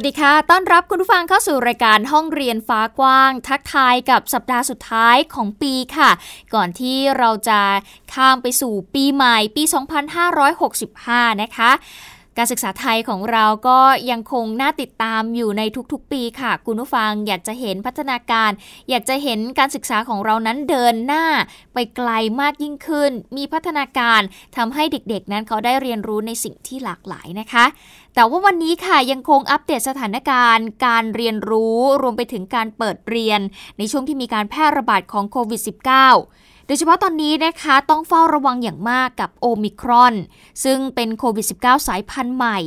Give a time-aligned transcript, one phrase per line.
[0.00, 6.10] วัสดีค่ะ ต้อนรับคุณผู้ฟังเข้าสู่รายการห้องเรียนฟ้ากว้าง ทักทายกับสัปดาห์สุดท้ายของปีค่ะ
[6.54, 7.60] ก่อนที่เราจะ
[8.14, 9.62] ข้ามไปสู่ปีใหม่ปี
[10.52, 11.70] 2565 นะคะ
[12.38, 18.50] การศึกษาไทยของเราก็ยังคงน่าติดตามอยู่ในทุกๆ ปีค่ะ คุณผู้ฟังอยากจะเห็นพัฒนาการ
[18.90, 21.24] อยากจะเห็นการศึกษาของเรานั้นเดินหน้า
[21.74, 22.10] ไปไกล
[22.40, 24.20] มากยิ่งขึ้น มีพัฒนาการ
[24.56, 27.64] ทำให้เด็กๆ นั้นเขาได้เรียนรู้ในสิ่งที่หลากหลายนะคะ
[28.14, 33.40] แต่ว่าวันนี้ค่ะยังคงอัปเดตสถานการณ์ การเรียนรู้รวมไปถึงการเปิดเรียน
[33.78, 40.14] ในช่วงที่มีการแพร่ระบาดของโควิด -19 โดยเฉพาะตอนนี้นะคะต้องเฝ้าระวังอย่างมากกับโอมิครอน
[40.64, 42.58] ซึ่งเป็นโควิด -19 สายพันธุ์ใหม่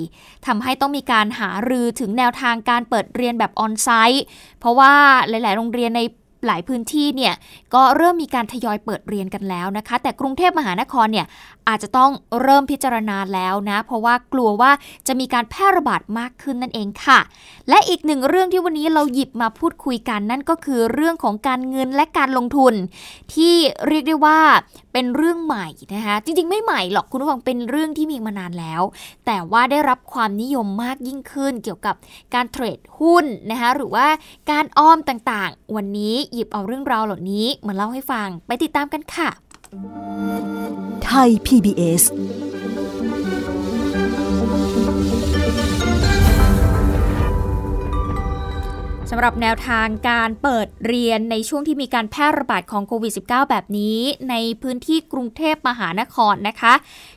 [0.45, 4.23] ทำให้ต้องมีการหารือถึงแนวทางการเปิดเรียนแบบออนไซต์
[4.59, 4.93] เพราะว่า
[5.29, 6.01] หลาย ๆ โรงเรียนใน
[6.45, 7.33] หลายพื้นที่เนี่ย
[7.73, 11.27] ก็เริ่มมีการทยอยเปิดเรียนกันแล้วนะคะ แต่กรุงเทพมหานครเนี่ย
[11.67, 12.11] อาจจะต้อง
[12.41, 14.71] เริ่มพิจารณาแล้วนะ เพราะว่ากลัวว่า
[15.07, 17.19] จะมีการแพร่ระบาดมากขึ้นนั่นเองค่ะ
[17.69, 22.73] และอีกหนึ่งเรื่องที่วันนี้เราหยิบมาพูดคุยกันนั่นก็คือเรื่องของการเงินและการลงทุน
[23.33, 23.55] ที่
[23.87, 24.39] เรียกได้ว่า
[24.93, 28.81] เป็นเรื่องใหม่นะคะจริงๆ ไม่ใหม่หรอกคุณผู้ฟังเป็นเรื่องที่มีมานานแล้ว
[29.25, 31.95] แต่ว่าได้รับความนิยมมากยิ่งขึ้นเกี่ยวกับ
[32.33, 34.07] การเทรดหุ้นนะคะหรือว่า
[34.51, 39.29] การออมต่างๆ วันนี้หยิบเอาเรื่องราวเหล่านี้มาเล่าให้ฟังไปติดตามกันค่ะ
[41.05, 42.03] ไทย PBS
[49.13, 56.73] สำหรับแนวทางการเปิดเรียนในช่วงที่มีการแพร่ระบาดของโควิด -19 แบบนี้ ในพื้นที่กรุงเทพมหานครนะคะ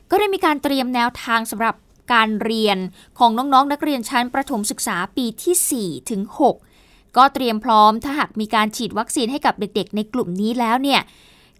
[0.09, 1.75] ก็ได้มีการเตรียมแนวทางสำหรับ
[2.13, 2.77] การเรียน
[3.19, 6.74] ของน้องๆนนักเรียนชั้นประถมศึกษาปีที่ 4 ถึง 6
[7.17, 11.01] ก็เตรียมพร้อมถ้าหากมีการฉีดวัคซีนให้กับเด็กๆ ในกลุ่มนี้แล้วเนี่ย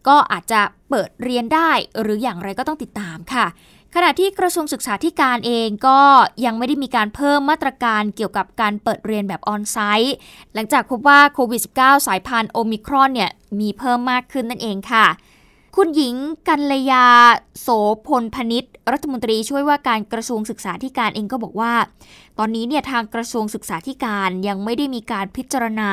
[0.07, 1.71] ก็อาจจะเปิดเรียนได้
[2.01, 3.45] หรืออย่างไรก็ต้องติดตามค่ะ
[3.95, 5.99] ขณะที่กระทรวงศึกษาธิการเองก็
[6.45, 10.16] ยังไม่ได้มีการเพิ่มมาตรการเกี่ยวกับการเปิดเรียนแบบออนไซต์
[10.53, 15.05] หลังจากพบว่าโควิด -19 สายพันธุ์โอมิครอนเนี่ยมีเพิ่มมากขึ้นนั่นเองค่ะ
[15.75, 16.16] คุณหญิง
[16.47, 17.07] กัลยา
[17.61, 17.67] โส
[18.07, 21.73] พลพนิษรัฐมนตรีช่วยว่าการกระทรวงศึกษาธิการเองก็บอกว่า
[22.40, 25.91] ตอนนี้เนี่ยทางกระทรวงศึกษาธิการยังไม่ได้มีการพิจารณา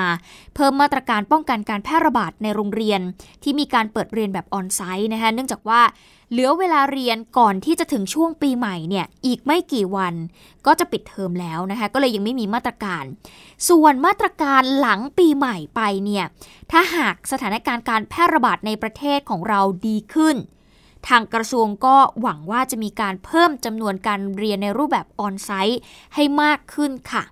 [0.55, 3.01] เพิ่มมาตรการป้องกันการแพร่ระบาดในโรงเรียน
[3.43, 5.81] ที่มีการเปิดเรียนแบบออนไซต์นะคะเนื่องจากว่า
[6.31, 10.15] เหลือเวลาเรียนก่อนที่จะถึงช่วงปีใหม่เนี่ยอีกไม่กี่วัน
[10.67, 13.05] ก็จะปิดเทอมแล้วนะคะก็เลยยังไม่มีมาตรการ
[13.69, 16.25] ส่วนมาตรการหลังปีใหม่ไปเนี่ย
[16.73, 20.37] ถ้าหากสถานการณ์การแพร่ระบาดในประเทศของเราดีขึ้น
[21.09, 25.81] ทางกระทรวงก็หวังว่าจะมีการเพิ่มจำนวนการเรียนในรูปแบบออนไซต์
[26.15, 27.25] ให้มากขึ้นค่ะ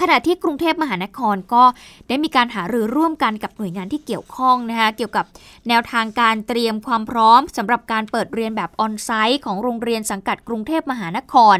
[0.00, 1.64] ขณะที่กรุงเทพมหานครก็
[2.08, 5.24] ได้มีการหารือร่วมกันกับหน่วยงานที่เกี่ยวข้องนะคะเกี่ยวกับ
[5.68, 11.56] แนวทางการเตรียมความพร้อมสำหรับการเปิดเรียนแบบออนไซต์ของโรงเรียนสังกัดกรุงเทพมหานคร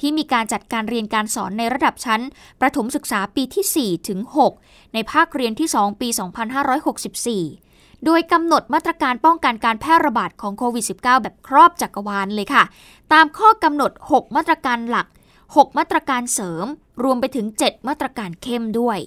[0.00, 2.22] ที่มีการจัดการเรียนการสอนในระดับชั้น
[2.60, 4.20] ประถมศึกษาปีที่4ถึง
[4.58, 7.63] 6ในภาคเรียนที่ 2 ปี 2564
[8.04, 12.64] โดยกำหนดมาตรการป้องกันการแพร่ระบาดของโควิด -19 แบบครอบจักรวาลเลยค่ะ
[13.12, 15.06] ตามข้อกำหนด 6 มาตรการหลัก
[15.42, 16.66] 6 มาตรการเสริม
[17.04, 18.98] รวมไปถึง 7 มาตรการเข้มด้วย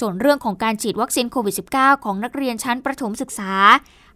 [0.00, 3.52] ส่วนเรื่องของการฉีดวัคซีนโควิด -19 ของนักเรียนชั้นประถมศึกษา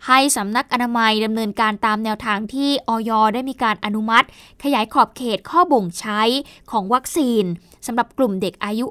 [0.07, 4.27] ให้สำนักอนามัยดำเนินการตามแนวทางที่ออยได้มีการอนุมัติ
[4.63, 6.23] ขยายขอบเขตข้อบ่งใช้
[6.71, 7.45] ของวัคซีน
[7.87, 8.87] สำหรับกลุ่มเด็กอายุ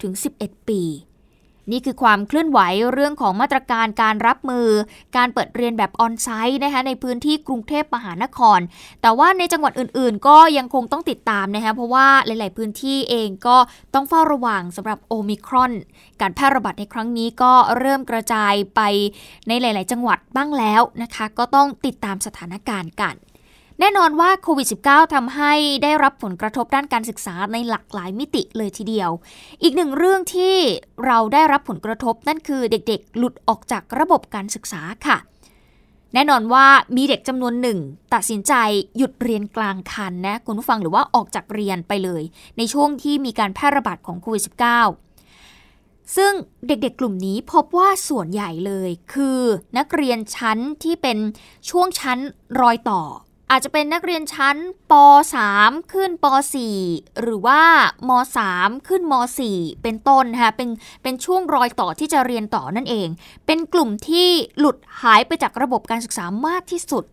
[0.00, 0.82] 5-11 ปี
[1.70, 2.60] นี่คือความเคลื่อนไหว
[2.92, 4.68] เรื่องของมาตรการการรับมือ
[5.16, 8.60] การเปิดเรียนแบบออนไซต์นะคะในพื้นที่กรุงเทพมหานคร
[9.02, 13.56] แต่ว่าในจังหวัดอื่นๆ ก็ยังคงต้องติดตามนะคะเพราะว่าหลาย ๆ พื้นที่เองก็
[13.94, 15.72] ต้องเฝ้าระวังสำหรับโอมิครอน
[16.20, 18.80] การแพร่ระบาดในครั้งนี้ก็เริ่มกระจายไป
[19.48, 23.16] ในหลาย ๆ จังหวัดบ้างแล้วนะคะ ก็ต้องติดตามสถานการณ์กัน
[23.80, 29.10] แน่นอนว่าโควิด -19 ทำให้ได้รับผลกระทบด้านการศึกษาในหลากหลายมิติเลยทีเดียว
[29.62, 30.56] อีกหนึ่งเรื่องที่
[31.06, 35.16] เราได้รับผลกระทบนั่นคือเด็กๆ หลุดออกจากระบบการศึกษาค่ะ
[36.14, 36.66] แน่นอนว่า
[36.96, 37.78] มีเด็กจำนวนหนึ่ง
[38.14, 38.52] ตัดสินใจ
[38.96, 42.22] หยุดเรียนกลางคันนะคุณผู้ฟังหรือว่าออกจากเรียนไปเลย
[42.58, 44.42] ในช่วงที่มีการแพร่ระบาดของโควิด
[45.26, 46.32] -19 ซึ่ง
[46.66, 49.40] เด็กๆกลุ่มนี้พบว่าส่วนใหญ่เลย คือ
[49.78, 51.18] นักเรียนชั้นที่เป็น
[51.70, 52.18] ช่วงชั้น
[52.60, 53.02] รอยต่อ
[53.54, 54.56] อาจจะเป็นนักเรียนชั้น
[54.90, 54.92] ป
[55.42, 56.26] .3 ขึ้นป
[56.74, 57.60] .4 หรือว่า
[58.08, 58.10] ม
[58.48, 59.14] .3 ขึ้นม
[59.48, 60.68] .4 เป็นต้นนะคะเป็น
[61.02, 63.08] เป็นช่วงรอยต่อที่จะเรียนต่อนั่นเอง
[63.46, 64.28] เป็นกลุ่มที่
[64.58, 67.04] หลุดหายไปจากระบบการศึกษามากที่สุด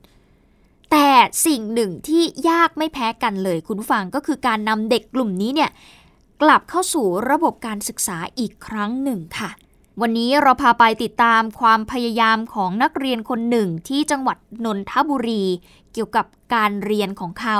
[0.91, 1.09] แต่
[1.45, 5.69] สิ่งหนึ่งที่ยากไม่แพ้กันเลยคุณผู้ฟังก็คือการนำเด็กกลุ่มนี้เนี่ย
[6.41, 9.51] กลับเข้าสู่ระบบการศึกษาอีกครั้งหนึ่งค่ะ
[10.01, 15.43] วันนี้เราพาไปติดตามความพยายามของนักเรียนคนหนึ่งที่จังหวัดนนทบุรี
[15.93, 17.57] เกี่ยวกับการเรียนของเขา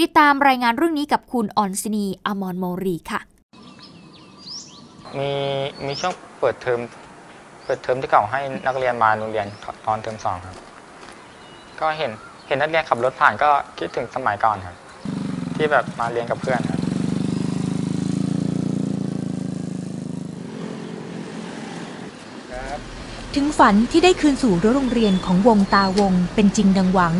[0.00, 3.20] ติดตามรายงานเรื่องนี้กับคุณออนซินีอมรโมรีค่ะ
[5.18, 5.30] มี
[5.86, 6.80] มีช่วงเปิดเทอม
[7.64, 9.46] เปิดเทอมที่เขาให้นักเรียนมาโรงเรียน
[9.86, 10.56] ตอนเทอมสองครับ
[11.80, 12.10] ก็เห็น
[12.46, 14.76] เห็นนักเรียนขับรถผ่านก็คิดถึงสมัยก่อนครับ
[15.56, 16.80] ที่แบบมาเรียนกับเพื่อนครับ
[23.34, 27.14] ถึงฝันที่ได้คืนสู่รั้วโรงเรียนของวงตาวงเป็นจริงดังหวัง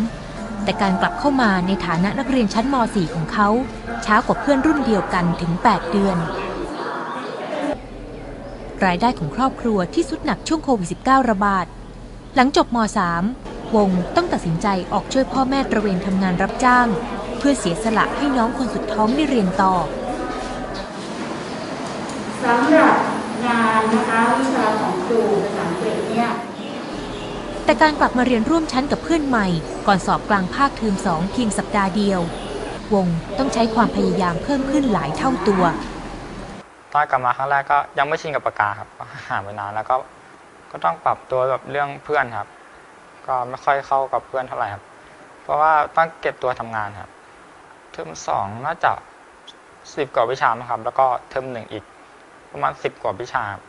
[0.64, 3.48] แต่การกลับเข้ามาในฐานะนักเรียนชั้นม .4 ของเขา
[4.04, 6.16] ช้ากว่าเพื่อนรุ่นเดียวกันถึง 8 เดือน
[8.84, 11.66] รายได้ของครอบครัวที่สุดหนักช่วงโควิด -19 ระบาด
[12.34, 12.78] หลังจบม
[13.26, 16.88] .3 วงต้องตัดสินใจออกช่วยพ่อแม่ตระเวนทำงานรับจ้าง
[17.38, 19.74] เพื่อเสียสละให้น้องคนสุดท้องได้เรียนต่อ
[22.42, 22.96] สำหรับ
[23.46, 26.30] งานนะคะวิชาของครูภาษาอังกฤษเนี่ย
[27.64, 29.46] แต่การกลับมาเรียนร่วมชั้นกับเพื่อนใหม่
[29.86, 32.20] ก่อนสอบกลางภาคเทอมสองเพียงสัปดาห์เดียว
[32.94, 33.06] วง
[33.38, 35.64] ต้องใช้ความพยายามเพิ่มขึ้นหลายเท่าตัว
[36.92, 39.96] ตอนกลับมาครั้งแรกก็ยังไม่ชินกับปากกาครับก็หาไปนานแล้วก็
[40.70, 42.48] ก็ต้องปรับตัวแบบเรื่องเพื่อนครับ
[43.26, 44.82] ก็ไม่ค่อยเข้ากับเพื่อนเท่าไหร่ครับ
[45.42, 47.10] เพราะว่าต้องเก็บตัวทำงานครับ
[47.92, 48.92] เทอมสองน่าจะ
[49.94, 51.84] สิบกว่าวิชาครับ แล้วก็เทอมหนึ่งอีก
[52.52, 53.62] ประมาณสิบกว่าวิชาครับ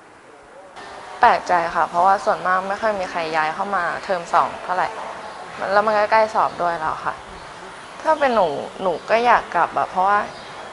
[1.19, 4.87] แปลกใจค่ะ เพราะว่าส่วนมากไม่ค่อยมีใครย้ายเข้ามาเทอมสองเท่าไหร่
[5.73, 7.15] แล้วมันก็ใกล้สอบด้วยแล้วค่ะ
[8.01, 8.47] ถ้าเป็นหนู
[8.81, 10.19] หนูก็อยากกลับอะเพราะว่า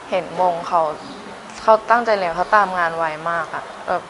[0.09, 0.81] เห็นวงเขา
[1.63, 4.03] เขาตั้งใจเรียนเขาตามงานไวมากอะแบบ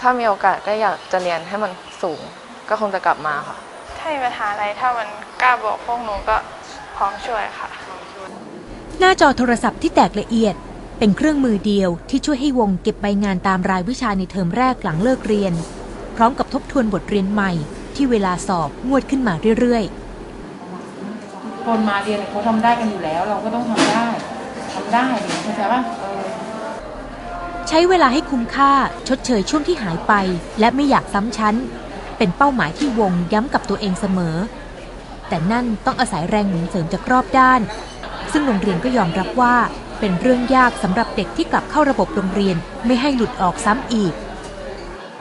[0.00, 2.20] ถ้ามีโอกาสก็อยากจะเรียนให้มันสูง
[2.68, 3.56] ก็คงจะกลับมาค่ะ
[3.98, 5.08] ถ้ามีปัญหาอะไรถ้ามัน
[5.42, 6.36] กล้าบอกพวกหนูก็
[6.96, 7.68] พร้อมช่วยค่ะ
[9.00, 10.54] หน้าจอโทรศัพท์ที่แตกละเอียด
[11.02, 15.52] เป็นเครื่องมือเดียวที่ช่วยให้วงเก็บใบงานตามรายวิชาในเทอมแรกหลังเลิกเรียน
[16.16, 17.52] พร้อมกับทบทวนบทเรียนใหม่
[17.94, 19.84] ที่เวลาสอบงวดขึ้นมาเรื่อย
[21.66, 24.06] คนมาเรียนเขาทำได้กันอยู่แล้ว เราก็ต้องทำได้
[24.74, 28.72] ทำได้เดี๋ยวเข้าใจป่ะเออๆใช้เวลาให้คุ้มค่า
[29.08, 30.12] ชดเชยช่วงที่หายไป
[30.60, 31.56] และไม่อยากซ้ำชั้น
[32.18, 34.36] เป็นเป้าหมายที่วงย้ำกับตัวเองเสมอ
[35.28, 37.60] แต่นั่นต้องอาศัยแรงหนุนเสริมจากรอบด้าน
[38.32, 39.56] ซึ่งโรงเรียนก็ยอมรับว่า
[40.00, 42.56] เป็นเรื่องยากสำหรับเด็กที่กลับเข้าระบบโรงเรียน
[42.86, 44.14] ไม่ให้หลุดออกซ้ำอีก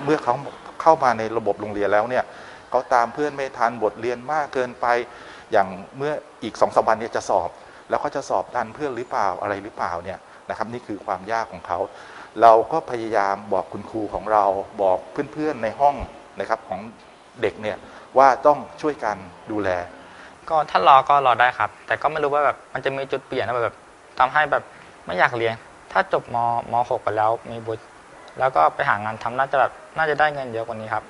[0.03, 0.33] เมื่อเขา
[0.81, 2.23] เข้ามาในระบบโรงเรียนแล้วเนี่ย
[2.69, 4.85] เขาตามเพื่อนไม่ทันบทเรียนมากเกินไป
[5.51, 5.67] อย่าง
[5.97, 7.49] เมื่ออีกสองสามวันเนี่ยจะสอบ
[7.89, 11.79] แล้วเขาจะสอบทันเพื่อนหรือเปล่าอะไรหรือเปล่าเนี่ยนะครับนี่คือความยากของเขา
[12.41, 14.45] เราก็พยายามบอกคุณครูของเรา
[14.81, 14.97] บอก
[15.33, 15.95] เพื่อนๆในห้อง
[16.39, 16.79] นะครับของ
[17.41, 17.77] เด็กเนี่ย
[18.17, 19.17] ว่าต้องช่วยกัน
[19.51, 19.69] ดูแล
[20.49, 23.77] ก็ถ้ารอก็รอได้ครับ แต่ก็ไม่รู้ว่าแบบมันจะมีจุดเปลี่ยนนะแบบ
[24.19, 24.63] ทำให้แบบ
[25.05, 25.53] ไม่อยากเรียน
[25.91, 26.37] ถ้าจบม
[26.71, 27.83] มหกไปแล้วมีบุตร
[28.39, 31.03] แล้วก็ไปหางานทำน่าจะแบบน่าจะได้เงินเยอะกว่านี้ครับ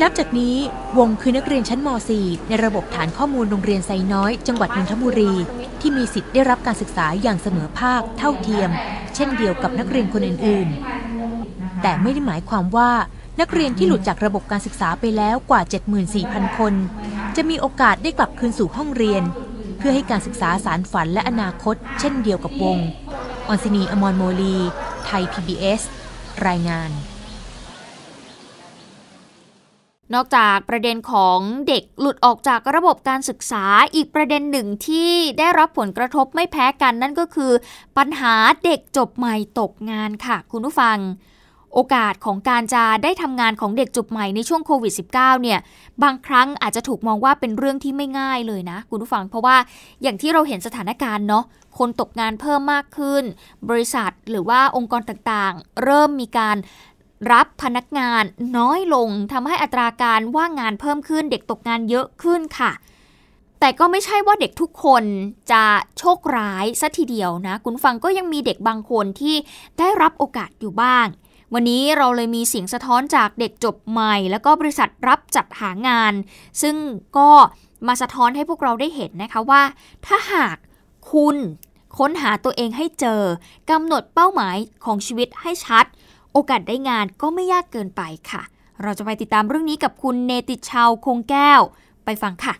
[0.00, 0.56] นับจากนี้
[0.98, 1.88] วงคือนักเรียนชั้นม
[2.18, 5.32] .4 ในระบบฐานข้อมูลโรงเรียนไซน้อย จังหวัดนนทบุรี
[5.80, 8.70] ที่มีสิทธิ์ได้รับการศึกษาอย่างเสมอภาคเท่าเทียม
[9.14, 12.90] เช่นเดียวกับนักเรียนคนอื่นๆ แต่ไม่ได้หมายความว่า
[13.40, 15.60] นักเรียนที่หลุดจากระบบการศึกษาไปแล้วกว่า
[16.10, 16.74] 74,000 คน
[17.36, 19.22] จะมีโอกาสได้กลับคืนสู่ห้องเรียน
[19.76, 22.78] เพื่อให้การศึกษาสารฝันและอนาคต เช่นเดียวกับวง
[23.48, 24.56] ออนซินี อมรโมลี
[25.04, 25.80] ไทย PBS
[26.46, 26.90] รายงาน
[30.14, 33.64] นอกจากประเด็นของเด็กหลุดออกจากระบบการศึกษา
[33.94, 37.52] อีกประเด็นหนึ่งที่ได้รับผลกระทบไม่แพ้กันนั่นก็คือ
[37.96, 40.98] ปัญหาเด็กจบใหม่ตกงานค่ะ คุณผู้ฟัง
[41.76, 45.58] โอกาสของการจะได้ทำงานของเด็กจบใหม่ในช่วงโควิด -19 เนี่ย
[46.02, 49.56] บางครั้งอาจจะถูกมองว่าเป็นเรื่องที่ไม่ง่ายเลยนะ คุณผู้ฟัง เพราะว่า
[50.02, 51.44] อย่างที่เราเห็นสถานการณ์เนาะ
[51.78, 53.24] คนตกงานเพิ่มมากขึ้น
[53.68, 56.56] บริษัทหรือว่าองค์กรต่างๆ เริ่มมีการ
[57.32, 58.22] รับพนักงาน
[58.58, 62.72] น้อยลงทำให้อัตราการว่างงานเพิ่มขึ้น เด็กตกงานเยอะขึ้นค่ะ
[63.60, 65.04] แต่ก็ไม่ใช่ว่าเด็กทุกคน
[65.52, 65.64] จะ
[65.98, 69.36] โชคร้ายซะทีเดียวนะ คุณฟังก็ยังมีเด็กบางคนที่
[69.78, 71.06] ได้รับโอกาสอยู่บ้าง
[71.58, 76.12] วันนี้เราเลยมีเสียงสะท้อนจากเด็กจบใหม่ แล้วก็บริษัทรับจัดหางาน
[76.62, 76.76] ซึ่ง
[77.18, 77.30] ก็
[77.86, 79.62] มาสะท้อนให้พวกเราได้เห็นนะคะว่า
[80.06, 80.56] ถ้าหาก
[81.12, 81.36] คุณ
[81.98, 83.22] ค้นหาตัวเองให้เจอ
[83.70, 85.84] กำหนดเป้าหมายของชีวิตให้ชัด
[86.32, 88.42] โอกาสได้งานก็ไม่ยากเกินไปค่ะ
[88.82, 91.60] เราจะไปติดตามเรื่องนี้กับคุณเนติชาวคงแก้ว
[92.04, 92.54] ไปฟังค่ะ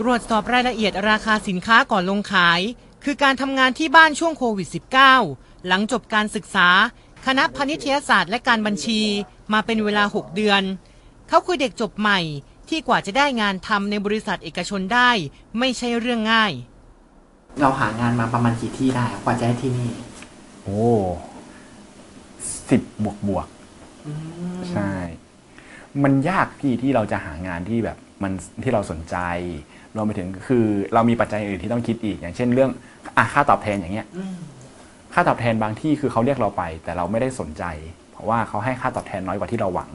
[0.00, 2.60] ตรวจสอบรายละเอียดราคาสินค้าก่อนลงขาย
[3.04, 6.68] คือการทำงานที่บ้านช่วงโควิด -19 หลังจบการศึกษา
[7.26, 9.00] คณะพาณิชยศาสตร์และการบัญชี
[9.52, 10.62] มาเป็นเวลา 6 เดือน
[11.28, 12.20] เขาคือเด็กจบใหม่
[12.68, 15.10] ที่กว่าจะได้งานทำในบริษัทเอกชนได้
[15.58, 16.52] ไม่ใช่เรื่องง่าย
[17.60, 19.90] เราหางานมาประมาณกี่ที่ได้กว่าจะได้ที่นี่
[20.62, 20.82] โอ้
[22.70, 23.46] สิบบวกบวก
[24.70, 24.92] ใช่
[26.02, 29.16] มันยากพี่ที่เราจะหางานที่แบบมันที่เราสนใจ
[29.96, 30.64] รวมไปถึงคือ
[30.94, 32.70] เรามีปัจจัยอื่นที่ต้องคิดอีกอย่างเช่นเรื่อง
[33.16, 34.06] อะค่าตอบแทนอย่างเงี้ย
[35.14, 37.64] ค่าตอบแทนบางที่คือเขาเรียกเราไป แต่เราไม่ได้สนใจ
[38.12, 39.90] เพราะว่าเขาให้ค่าตอบแทนน้อยกว่าที่เราหวัง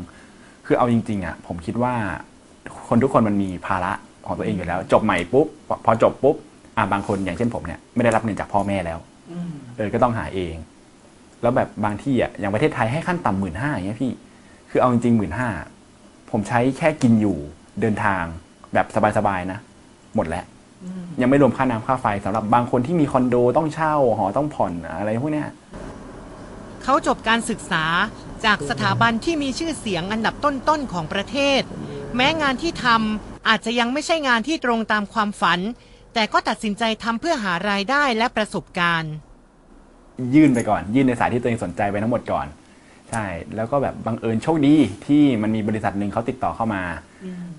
[0.65, 1.93] คือเอาจริงๆอะผมคิดว่า
[2.87, 3.91] คนทุกคนมันมีภาระ
[4.25, 5.47] ของตัวเองอยู่แล้ว จบใหม่ปุ๊บ
[5.85, 6.35] พอจบปุ๊บ
[6.77, 8.99] อะบางคนอย่างเช่นผมเนี่ยไม่ได้รับเงินจากพ่อแม่แล้ว
[9.77, 10.55] เออก็ต้องหาเอง
[11.41, 14.11] แล้วแบบบางที่อะอย่างประเทศไทยให้ขั้นต่ำหมื่นห้าอย่างเงี้ยพี่
[14.69, 15.49] คือเอาจริงๆหมื่นห้า
[16.31, 17.37] ผมใช้แค่กินอยู่
[17.81, 18.23] เดินทาง
[18.73, 18.85] แบบ
[19.17, 19.59] สบายๆนะ
[20.15, 20.45] หมดแล้ว
[21.21, 25.49] ยังไม่รวมค่าน้ำค่าไฟสำหรับบางคนที่มีคอนโดต้องเช่าหอต้องผ่อนอะไรพวกเนี้ย
[26.83, 27.85] เขาจบการศึกษา
[28.45, 31.61] จากสถาบันที่มีชื่อเสียงอันดับต้นๆของประเทศ
[32.15, 35.59] แม้งานที่ทำอาจจะยังไม่ใช่งานที่ตรงตามความฝัน
[36.13, 39.13] แต่ก็ตัดสินใจทำเพื่อหารายได้และประสบการณ์
[40.35, 42.47] ยื่นไปก่อน ยื่นในสายที่ตัวเองสนใจไปทั้งหมดก่อน
[43.11, 46.83] ใช่ แล้วก็แบบบังเอิญโชคดีที่มันมีบริษัทหนึ่งเขาติดต่อเข้ามา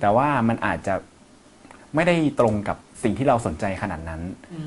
[0.00, 0.94] แต่ว่ามันอาจจะ
[1.94, 4.20] ไม่ได้ตรงกับ สิ่งที่เราสนใจขนาดนั้น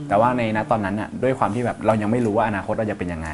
[0.10, 3.30] แต่ว่าในณตอนนั้นอะด้วยความที่แบบเรายังไม่รู้ว่าอนาคตเราจะเป็นยังไง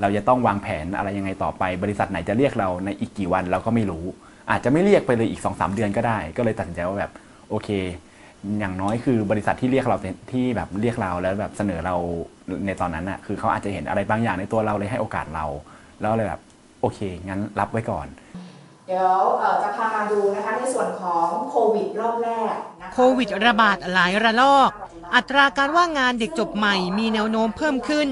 [0.00, 4.04] เราจะต้องวางแผนอะไรยังไงต่อไป บริษัทไหนจะเรียกเราในอีกกี่วันเราก็ไม่รู้
[4.50, 7.10] อาจจะไม่เรียกไปเลยอีก2อสเดือนก็ได้ ก็เลยตัดสินใจว่าแบบ
[7.50, 7.68] โอเค
[8.60, 9.96] อย่างน้อยคือบริษัทที่เรียกเรา
[10.32, 11.94] ที่แบบเรียกเราแล้วแบบเสนอเรา
[12.66, 15.46] ในตอนนั้นอะคือเขาอาจจะเห็นอะไรบางอย่างในตัวเราเลยให้โอกาสเรา
[16.00, 16.40] แล้วเลยแบบ
[16.80, 16.98] โอเค
[17.28, 18.06] งั้นรับไว้ก่อน
[18.88, 19.20] เดี๋ยว
[19.62, 24.70] จะพามาดูนะคะในส่วนของโควิดรอบแรกนะคะโควิดระบาดหลายระลอก
[25.14, 28.08] อัตราการว่างงานเด็กจบใหม่มีแนวโน้มเพิ่มขึ้น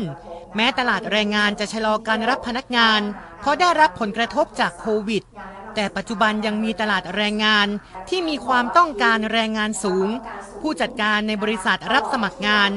[0.57, 3.01] แม้ตลาดแรงงานจะชะลอการรับพนักงาน
[3.41, 5.23] เพราะได้รับผลกระทบจากโควิด
[5.75, 7.69] แต่ปัจจุบันยังมีตลาดแรงงาน
[8.09, 10.09] ที่มีความต้องการแรงงานสูง
[10.61, 12.71] ผู้จัดการในบริษัทรับสมัครงาน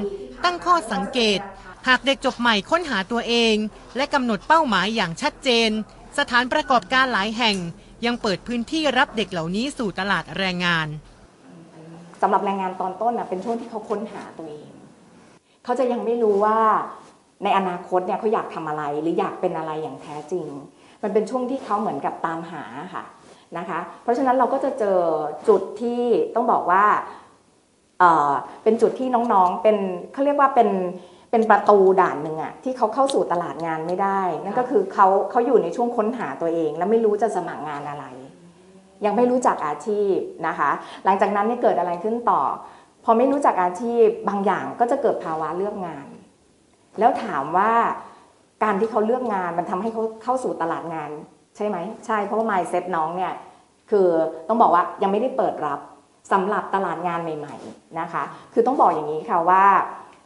[0.43, 1.39] ตั้งข้อสังเกต
[1.87, 3.55] หากเด็กจบใหม่ค้นหาตัวเอง
[3.95, 5.69] และกำหนดเป้าหมายอย่างชัดเจน
[6.17, 7.57] สถานประกอบการหลายแห่ง
[8.05, 10.87] ยังเปิดพื้นที่รับเด็กเหล่านี้สู่ตลาดแรงงาน
[12.21, 14.69] สำหรับแรงงานตอนต้นนะเป็นช่วงที่เขาค้นหาตัวเอง
[15.63, 16.57] เขาจะยังไม่รู้ว่า
[17.43, 20.47] ในอนาคตเนี่ยเขาอยากทำอะไรหรืออยากเป็นอะไรอย่างแท้จริง
[21.03, 22.63] มันเป็นช่วงที่เขาเหมือนกับตามหา
[22.93, 23.03] ค่ะ
[23.57, 24.99] นะคะ เพราะฉะนั้นเราก็จะเจอ
[25.47, 26.01] จุดที่
[26.35, 26.85] ต้องบอกว่า
[27.99, 29.77] เเป็นจุดที่น้องๆเป็น
[30.13, 30.69] เขาเรียกว่าเป็น
[31.37, 38.05] เป็นประตูด่านหนึ่งอะที่เขาเข้าสู่ตลาดงานไม่ได้ นั่นก็คือเขาเขาอยู่ในช่วงค้นหาตัวเอง แล้วไม่รู้จะสมัครงานอะไร
[39.05, 40.15] ยังไม่รู้จักอาชีพ
[40.47, 40.69] นะคะ
[41.05, 42.41] หลังจากนั้นเนี่ยเกิดอะไรขึ้นต่อ
[43.03, 46.07] พอไม่รู้จักอาชีพบางอย่างก็จะเกิดภาวะเลือกงาน
[46.99, 47.71] แล้วถามว่า
[48.63, 51.09] การที่เขาเลือกงานมันทำให้เขาเข้าสู่ตลาดงาน
[51.55, 53.33] ใช่ไหมใช่เพราะว่า mindset น้องเนี่ย
[53.89, 54.07] คือ
[54.47, 55.79] ต้องบอกว่ายังไม่ได้เปิดรับ
[56.31, 59.65] สำหรับตลาดงานใหม่ ๆนะคะ คือต้องบอกอย่างนี้ค่ะว่า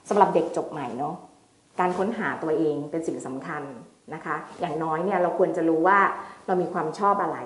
[0.10, 1.15] สำหรับเด็กจบใหม่เนาะ
[1.79, 3.63] การค้นหาตัวเองเป็นสิ่งสำคัญ
[4.13, 6.00] นะคะ อย่างน้อยเนี่ยเราควรจะรู้ว่า
[6.46, 7.38] เรามีความชอบอะไร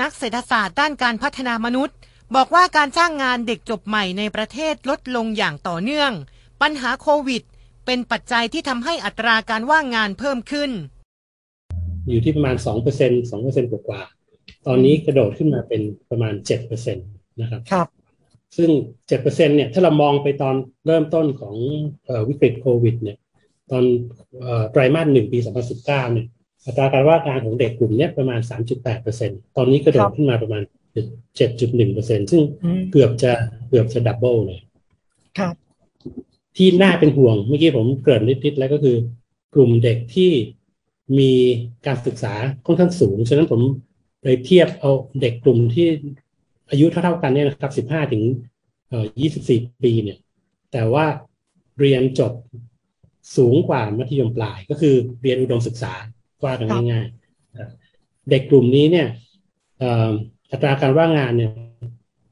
[0.00, 1.96] นักเศรษฐศาสตร์ด้านการพัฒนามนุษย์
[2.36, 6.12] บอกว่าการจ้างงานเด็กจบใหม่ในประเทศลดลงอย่างต่อเนื่อง
[6.62, 7.42] ปัญหาโควิด
[7.86, 10.70] เป็นปัจจัยที่ทำให้อัตราการว่างงานเพิ่มขึ้น
[12.08, 16.34] อยู่ที่ประมาณ 2% 2%กว่าๆตอนนี้กระโดดขึ้นมาเป็นประมาณ
[16.68, 17.88] 7%นะครับครับ
[18.56, 18.70] ซึ่ง
[19.08, 20.54] 7%เนี่ยถ้าเรามองไปตอน
[20.86, 21.56] เริ่มต้นของ
[22.06, 23.16] เออวิกฤตโควิดเนี่ย
[23.70, 23.84] ตอน
[24.38, 25.38] เออไตรมาสหนึ่งปี
[25.76, 26.26] 2019เนี่ย
[26.64, 28.40] อัตราการว่างงานของเด็กกลุ่มเนี้ยประมาณ
[28.98, 30.62] 3.8%ตอนนี้กระโดดขึ้นมาประมาณ
[31.62, 32.42] 7.1%ซึ่ง
[32.92, 33.32] เกือบจะ
[33.68, 34.60] เกือบจะ double เลย
[35.38, 35.54] ครับ
[36.56, 38.96] ที่น่าเป็นห่วงเมื่อกี้ผมเกริ่นนิดๆแล้วก็คือ
[39.54, 40.30] กลุ่มเด็กที่
[41.18, 41.32] มี
[41.86, 42.34] การศึกษา
[42.66, 43.60] ค่อนข้างสูง ฉะนั้นผม
[44.22, 45.86] เลยเทียบเอาเด็กกลุ่มที่
[46.70, 48.22] อายุเท่าๆกันเนี่ยนะครับ15ถึง
[48.88, 49.06] เอ่อ
[49.44, 50.18] 24ปีเนี่ย
[50.72, 51.04] แต่ว่า
[51.80, 52.32] เรียนจบ
[53.36, 55.92] สูงกว่ามัธยมปลายก็คือเรียนอุดมศึกษา
[56.44, 57.70] ว่ากันง่ายๆนะ
[58.30, 59.06] เด็กกลุ่มนี้เนี่ย
[59.78, 60.10] เอ่อ
[60.50, 61.52] อัตราการว่างงานเนี่ย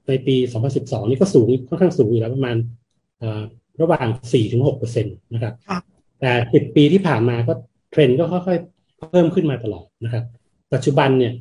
[0.09, 0.37] ในปี
[0.73, 2.57] 2012 นี่ก็สูงค่อนข้างสูงอยู่แล้วประมาณ
[3.19, 3.43] เอ่อ
[3.81, 4.09] ระหว่าง
[4.43, 5.55] 4-6เปอร์เซ็นต์นะครับ
[6.21, 7.55] แต่ 10 ปีที่ผ่านมาก็
[7.91, 10.25] เทรนด์ก็ค่อยๆ เพิ่มขึ้นมาตลอดนะครับ
[10.73, 11.33] ปัจจุบันเนี่ย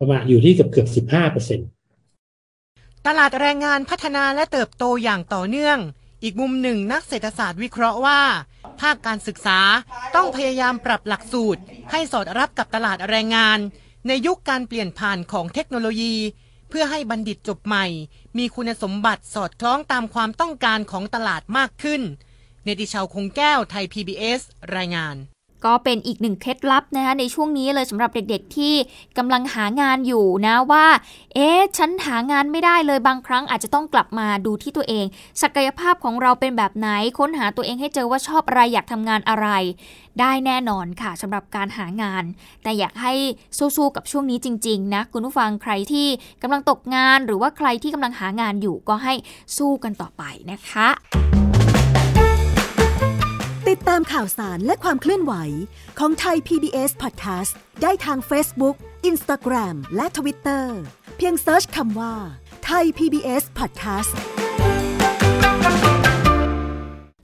[0.00, 1.68] ประมาณอยู่ที่เกือบเกือบ 15เปอร์เซ็นต์
[3.10, 5.78] ตลาดแรงงานพัฒนาและเติบโตอย่างต่อเนื่อง
[6.22, 8.20] อีกมุมหนึ่งนักเศรษฐศาสตร์วิเคราะห์ว่า
[8.80, 9.60] ภาคการศึกษา
[10.14, 11.60] ต้องพยายามปรับหลักสูตร
[11.90, 13.58] ให้สอดรับกับตลาดแรงงาน
[14.08, 16.14] ในยุคการเปลี่ยนผ่านของเทคโนโลยี
[16.68, 17.86] เพื่อให้บัณฑิตจบใหม่
[18.38, 22.02] มีคุณสมบัติสอดคล้องตามความต้องการของตลาดมากขึ้น
[22.64, 24.40] เนติชาวคงแก้วไทย PBS
[24.76, 25.16] รายงาน
[25.64, 28.74] ก็เป็นอีกหนึ่งเคล็ดลับนะคะในช่วงนี้เลยสำหรับเด็กๆที่
[29.18, 30.86] กำลังหางานอยู่นะว่า
[31.34, 35.06] เอ๊ะฉันหางานไม่ได้เลยบางครั้งอาจจะต้องกลับมาดูที่ตัวเอง
[35.42, 36.88] ศักยภาพของเราเป็นแบบไหน
[37.18, 39.48] ค้นหาตัวเองให้เจอว่าชอบอะไรอยากทำงานอะไร
[40.20, 42.24] ได้แน่นอนค่ะสำหรับการหางาน
[42.62, 43.14] แต่อยากให้
[43.58, 46.08] สู้ๆกับช่วงนี้จริงๆนะคุณผู้ฟังใครที่
[46.42, 49.14] กำลังตกงานหรือว่าใครที่กำลังหางานอยู่ก็ให้
[49.56, 50.88] สู้กันต่อไปนะคะ
[53.68, 55.32] ติดตามข่าวสารและความเคลื่อนไหว
[55.98, 58.76] ของ Thai PBS Podcast ได้ทาง Facebook,
[59.10, 60.64] Instagram และ Twitter
[61.16, 62.14] เพียง search คำว่า
[62.64, 64.12] ไทย PBS Podcast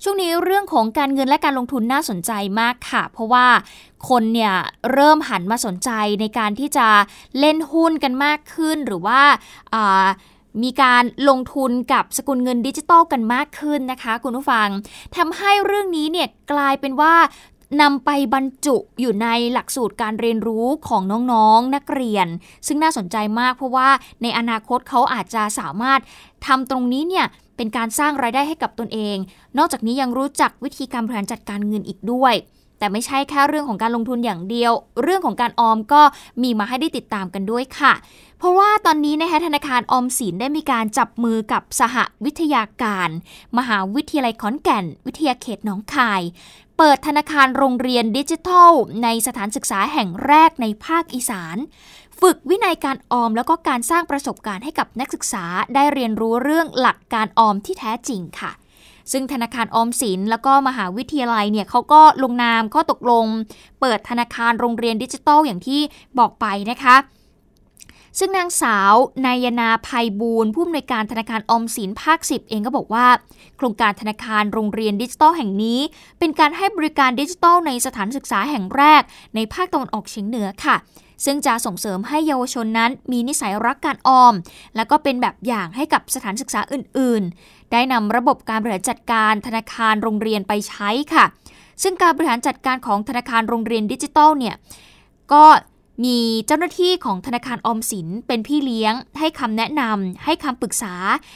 [0.03, 3.47] ช่วงนี้เรื่องของการเงินและการลงทุนน่าสนใจมากค่ะ เพราะว่า
[4.09, 4.55] คนเนี่ย
[4.93, 6.89] เริ่มหันมาสนใจในการที่จะ
[7.39, 9.21] เล่นหุ้นกันมากขึ้นหรือว่า
[10.63, 14.69] มีการลงทุนกับสกุลเงินดิจิตอลกันมากขึ้นนะคะ คุณผู้ฟัง
[15.17, 17.15] ทำให้เรื่องนี้เนี่ยกลายเป็นว่า
[17.83, 22.27] นำไปบรรจุอยู่ในหลักสูตรการเรียนรู้ของน้องๆนนักเรียน
[22.67, 23.89] ซึ่งน่าสนใจมากเพราะว่า
[24.23, 26.01] ในอนาคตเขาอาจจะสามารถ
[26.47, 29.17] ทำตรงนี้เนี่ยเป็นการสร้างรายได้ให้กับตนเอง
[29.59, 32.35] นอกจากนี้ยังรู้จักวิธีการบริหารจัดการเงินอีกด้วย
[32.79, 36.03] แต่ไม่ใช่แค่เรื่องของการลงทุนอย่างเดียว เรื่องของการออมก็
[36.43, 37.93] มีมาให้ได้ติดตามกันด้วยค่ะ
[38.45, 43.09] ราะว่าตอนนี้นะคะธนาคารอมสินได้มีการจับมือกับสหวิทยาการ
[43.59, 46.23] มหาวิทยาลัยขอนแก่น วิทยาเขตหนองคาย
[46.79, 48.73] เปิดธนาคารโรงเรียนดิจิทัล
[49.03, 51.57] ในสถานศึกษาแห่งแรกในภาคอีสาน
[52.21, 58.53] ฝึกวินัยการออมแล้วก็การสร้างประสบการณ์ให้กับนักศึกษาได้เรียนรู้เรื่องหลักการออมที่แท้จริงค่ะ
[59.13, 63.27] ซึ่งธนาคารออมสินแล้วก็มหาวิทยาลัยเนี่ยเขาก็ลงนามข้อตกลง
[63.81, 65.81] เปิดธนาคารโรงเรียนดิจิทัลอย่างที่
[66.19, 66.97] บอกไปนะคะ
[68.19, 68.95] ซึ่งนางสาว
[69.27, 73.07] นายนาไพบูลย์ผู้อำนวยการธนาคารออมสินภาค 10 เองก็บอกว่า
[73.57, 75.81] โครงการธนาคารโรงเรียนดิจิตอลแห่งนี้
[76.19, 79.03] เป็นการให้บริการดิจิตอลในสถานศึกษาแห่งแรก
[79.35, 80.77] ในภาคตะวันออกเฉียงเหนือค่ะ
[81.25, 84.35] ซึ่งจะส่งเสริมให้เยาวชนนั้น มีนิสัยรักการออม
[84.77, 91.25] และก็เป็นแบบอย่างให้กับสถานศึกษาอื่น ๆ ได้นำระบบการบริหารจัดการธนาคารโรงเรียนไปใช้ค่ะ
[91.83, 94.57] ซึ่งการบริหารจัดการของธนาคารโรงเรียนดิจิตอลเนี่ย
[95.33, 95.45] ก็
[96.05, 100.95] มีเจ้าหน้าที่ของธนาคารออมสินเป็นพี่เลี้ยง ให้คำแนะนำให้คำปรึกษา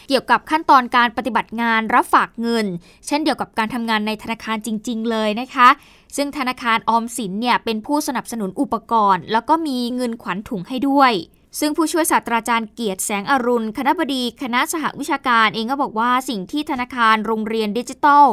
[0.08, 2.66] เกี่ยวกับขั้นตอนการปฏิบัติงานรับฝากเงิน
[3.06, 5.68] เช่นเดียวกับการทำงานในธนาคารจริง ๆ เลยนะคะ
[6.16, 11.12] ซึ่งธนาคารออมสินเนี่ยเป็นผู้สนับสนุนอุปกรณ์ แล้วก็มีเงินขวัญถุงให้ด้วย
[11.58, 18.26] ซึ่งผู้ช่วยศาสตราจารย์เกียรติแสงอรุณ คณะบดีคณะสหวิชาการเองก็บอกว่าสิ่งที่ธนาคารโรงเรียนดิจิทัล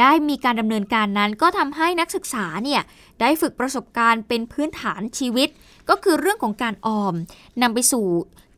[0.00, 2.82] ได้มีการดำเนินการนั้น ก็ทำให้นักศึกษาเนี่ย
[3.20, 5.48] ได้ฝึกประสบการณ์เป็นพื้นฐานชีวิต
[5.88, 7.14] ก็คือเรื่องของการออม
[7.62, 8.06] นำไปสู่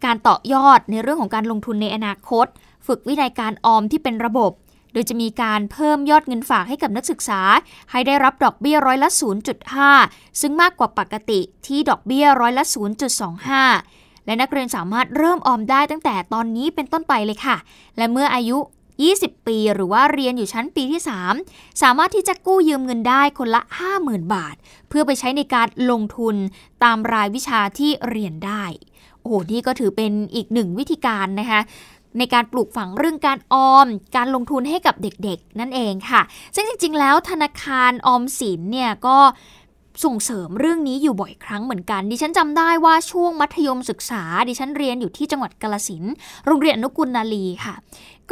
[0.05, 2.47] การต่อยอดในเรื่องของการลงทุนในอนาคต
[2.87, 4.53] ฝึกวินัยการออมที่เป็นระบบ
[4.93, 7.41] โดยจะมีการเพิ่มยอดเงินฝากให้กับนักศึกษา
[7.91, 9.09] ให้ได้รับดอกเบี้ยร้อยละ
[9.75, 12.65] 0.5 ซึ่งมากกว่าปกติที่ดอกเบี้ยร้อยละ
[13.25, 17.57] 0.25 และนักเรียนสามารถเริ่มออมได้ตั้งแต่ตอนนี้เป็นต้นไปเลยค่ะ
[17.97, 18.59] และเมื่ออายุ
[19.03, 21.01] 20 ปีหรือว่าเรียนอยู่ชั้นปีที่
[21.41, 23.63] 3 สามารถที่จะกู้ยืมเงินได้คนละ
[23.97, 24.57] 50,000 บาท
[24.89, 26.37] เพื่อไปใช้ในการลงทุน
[26.85, 28.65] ตามรายวิชาที่เรียนได้
[29.21, 31.61] โอ้โหนี่ก็ถือเป็นอีกหนึ่งวิธีการนะคะ
[32.19, 36.21] ในการปลูกฝังเรื่องการออม การลงทุนให้กับเด็กๆ นั่นเองค่ะ
[36.55, 39.19] ซึ่งจริงๆ แล้วธนาคารออมสินเนี่ยก็
[40.05, 46.05] ส่งเสริมเรื่องนี้อยู่บ่อยครั้งเหมือนกัน ดิฉันจำได้ว่าช่วงมัธยมศึกษา ดิฉันเรียนอยู่ที่จังหวัดกาลสิน
[46.47, 47.75] โรงเรียนอนุกุลนาลีค่ะ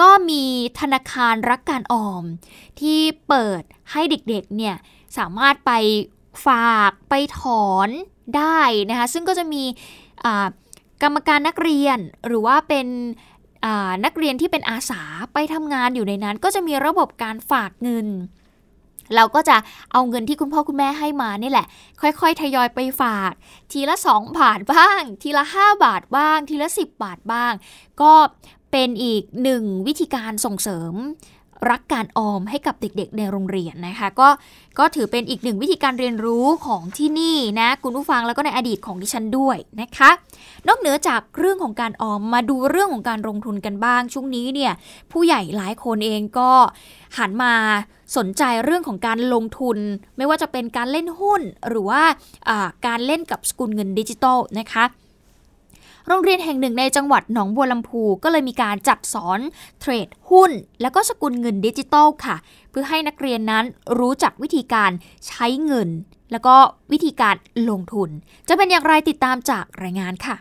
[0.00, 0.44] ก็มี
[0.80, 2.24] ธนาคารรักการออม
[2.80, 4.76] ที่เปิดให้เด็กๆเนี่ย
[5.18, 5.72] สามารถไป
[6.46, 7.88] ฝากไปถอน
[8.36, 9.64] ได้นะคะซึ่งก็จะมี
[11.02, 12.86] กรรมการนักเรียนหรือว่าเป็น
[14.04, 15.02] นักเรียนที่เป็นอาสา
[15.34, 18.08] ไปทำงานอยู่ในนั้น ก็จะมีระบบการฝากเงิน
[19.16, 19.56] เราก็จะ
[19.92, 21.66] เอาเงินที่คุณพ่อคุณแม่ให้มานี่แหละ
[22.00, 23.32] ค่อยๆ ทยอยไปฝาก
[23.72, 27.52] ทีละ 2 บาทบ้าง ทีละ 5 บาทบ้าง ทีละ 10 บาทบ้าง
[28.02, 28.12] ก็
[28.72, 30.94] เป็นอีกหนึ่งวิธีการส่งเสริม
[31.70, 34.28] รักการออมให้กับเด็กๆ ในโรงเรียนนะคะก็
[34.78, 40.10] ก็ถือเป็นอีกหนึ่งวิธีการเรียนรู้ของที่นี่นะคุณผู้ฟังแล้วก็ในอดีตของดิฉันด้วยนะคะ
[40.68, 44.72] นอกเหนือจากเรื่องของการออมมาดูเรื่องของการลงทุนกันบ้าง ช่วงนี้เนี่ย
[45.12, 46.50] ผู้ใหญ่หลายคนเองก็
[47.18, 47.54] หันมา
[48.16, 49.78] สนใจเรื่องของการลงทุน
[50.16, 52.02] ไม่ว่าจะเป็นการเล่นหุ้นหรือว่า
[52.86, 54.84] การเล่นกับสกุลเงินดิจิตอลนะคะ
[56.08, 59.40] โรงเรียนแห่งหนึ่งในจังหวัดหนองบัวลำภูก็เลยมีการจัดสอน
[59.80, 62.36] เทรดหุ้น แล้วก็สกุลเงินดิจิตอลค่ะ
[62.70, 63.64] เพื่อให้นักเรียนนั้น
[63.98, 64.90] รู้จักวิธีการ
[65.28, 65.88] ใช้เงิน
[66.32, 66.56] แล้วก็
[66.92, 67.36] วิธีการ
[67.70, 68.08] ลงทุน
[68.48, 70.36] จะเป็นอย่างไรติดตามจากรายงานค่ะ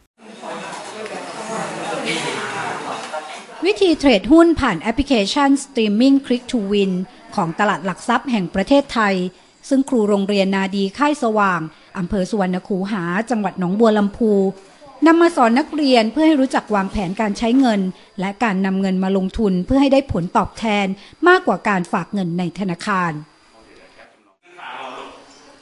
[3.66, 6.92] วิธีเทรดหุ้นผ่านแอปพลิเคชัน Streaming Click to Win
[7.36, 9.16] ของตลาดหลักทรัพย์แห่งประเทศไทย
[9.70, 11.62] ซึ่งครูโรงเรียนนาดีค่ายสว่าง
[11.98, 14.32] อำเภอสุวรรณคูหา จังหวัดหนองบัวลำพู
[15.08, 17.82] นำมาสอนนักเรียนเพื่อให้รู้จักวางแผนการใช้เงิน
[18.20, 20.88] และการนำเงินมาลงทุนเพื่อให้ได้ผลตอบแทน
[21.28, 23.12] มากกว่าการฝากเงินในธนาคาร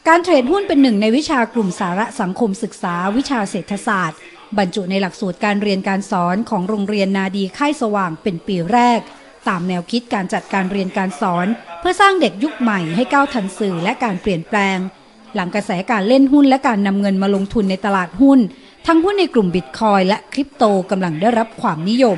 [0.08, 4.20] การเทรดหุ้นเป็นหนึ่งในวิชากลุ่มสาระสังคมศึกษา วิชาเศรษฐศาสตร์
[4.58, 9.00] บรรจุในหลักสูตรการเรียนการสอนของโรงเรียนนาดีค่ายสว่างเป็นปีแรก
[9.48, 11.48] ตามแนวคิดการจัดการเรียนการสอน
[11.80, 14.78] เพื่อสร้างเด็กยุคใหม่ให้ก้าวทันสื่อและการเปลี่ยนแปลง
[15.36, 18.40] หลังกระแสการเล่นหุ้นและการนำเงินมาลงทุนในตลาดหุ้น
[18.88, 22.18] ทั้งหุ้นในกลุ่มบิตคอยและคริปโตกำลังได้รับความนิยม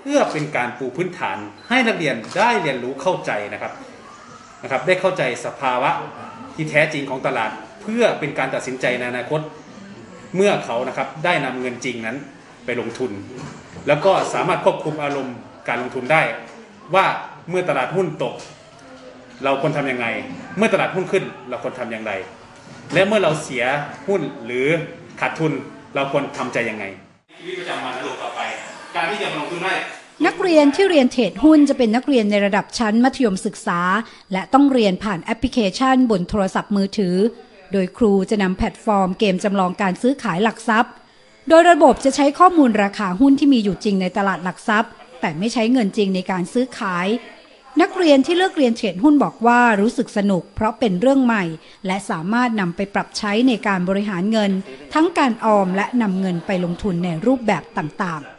[0.00, 1.36] เพื่อเป็นการปูพื้นฐาน
[1.68, 3.72] ให้นักเรียนได้เรียนรู้เข้าใจนะครับ
[4.62, 5.90] นะครับ ได้เข้าใจสภาวะ
[6.54, 7.50] ที่แท้จริงของตลาด
[7.82, 9.40] เพื่อเป็นการตัดสินใจในอนาคต
[10.36, 12.16] เมื่อเขานะครับได้นำเงินจริงนั้น
[12.64, 13.10] ไปลงทุน
[13.86, 15.36] แล้วก็สามารถควบคุมอารมณ์
[15.68, 16.22] การลงทุนได้
[16.94, 17.06] ว่า
[17.50, 18.34] เมื่อตลาดหุ้นตก
[19.44, 20.06] เราควรทำยังไง
[20.56, 22.12] เมื่อตลาดหุ้นขึ้น เราควรทำอย่างไร
[22.92, 23.64] และเมื่อเราเสีย
[24.06, 24.66] หุ้นหรือ
[25.20, 25.52] ขาดทุน
[25.94, 26.84] เราควรทำใจยังไง
[27.38, 28.40] ชีวิตประจำวันนะลูกต่อไป
[28.96, 29.74] การที่จะมาลงทุนได้
[30.26, 33.80] นักเรียนที่เรียนเทรดหุ้นจะเป็นนักเรียนในระดับชั้นมัธยมศึกษา
[34.32, 37.16] และต้องเรียนผ่านแอปพลิเคชันบนโทรศัพท์มือถือ
[37.72, 40.92] โดยครูจะนำแพลตฟอร์มเกมจำลองการซื้อขายหลักทรัพย์
[41.48, 47.06] โดยระบบจะใช้ข้อมูลราคาหุ้นที่มีอยู่จริงในตลาดหลักทรัพย์ แต่ไม่ใช้เงินจริงในการซื้อขาย
[47.82, 51.44] นักเรียนที่เลือกเรียนเทรดหุ้นบอกว่ารู้สึกสนุก เพราะเป็นเรื่องใหม่
[51.86, 54.52] และสามารถนำไปปรับใช้ในการบริหารเงิน
[54.94, 58.30] ทั้งการออมและนำเงินไปลงทุนในรูปแบบต่างๆ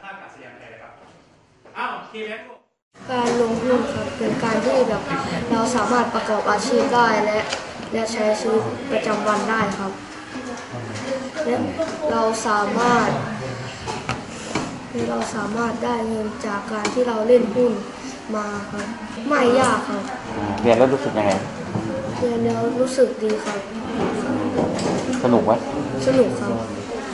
[3.11, 5.01] การลงทุนครับเป็นการที่แบบ
[5.51, 7.39] เราสามารถประกอบอาชีพได้และ
[7.93, 9.91] และใช้ชีวิตประจำวันได้ครับ
[11.45, 11.55] และ
[12.11, 13.09] เราสามารถ
[15.09, 17.73] เราสามารถได้เงินจากการที่เราเล่นหุ้น
[18.33, 18.87] มาครับ
[19.29, 20.01] ไม่ยากครับ
[20.61, 21.31] เรียนแล้วรู้สึกยังไง
[22.19, 23.59] เรียนแล้วรู้สึกดีครับ
[25.23, 25.51] สนุกไหม
[26.07, 26.49] สนุกครับ